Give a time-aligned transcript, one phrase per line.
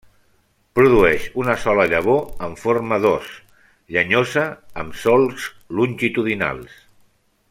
[0.77, 3.29] Produeix una sola llavor en forma d'os,
[3.97, 4.47] llenyosa,
[4.85, 5.47] amb solcs
[5.81, 6.83] longitudinals.